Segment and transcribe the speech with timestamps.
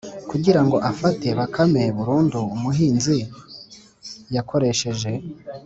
[0.29, 3.17] kugira ngo afate bakame burundu umuhinzi
[4.35, 5.11] yakoresheje